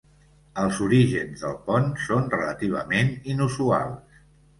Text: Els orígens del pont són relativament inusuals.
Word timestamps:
Els 0.61 0.77
orígens 0.85 1.43
del 1.43 1.53
pont 1.67 1.85
són 2.05 2.31
relativament 2.37 3.13
inusuals. 3.35 4.19